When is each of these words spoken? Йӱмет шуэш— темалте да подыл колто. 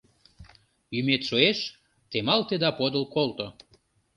Йӱмет 0.93 1.21
шуэш— 1.29 1.59
темалте 2.09 2.55
да 2.63 2.69
подыл 2.77 3.05
колто. 3.13 3.47